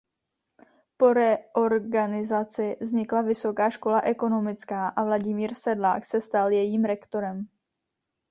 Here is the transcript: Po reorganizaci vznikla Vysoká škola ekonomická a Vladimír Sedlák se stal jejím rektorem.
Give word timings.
Po 0.97 1.13
reorganizaci 1.13 2.77
vznikla 2.81 3.21
Vysoká 3.21 3.69
škola 3.69 4.01
ekonomická 4.01 4.87
a 4.89 5.03
Vladimír 5.05 5.55
Sedlák 5.55 6.05
se 6.05 6.21
stal 6.21 6.51
jejím 6.51 6.85
rektorem. 6.85 7.47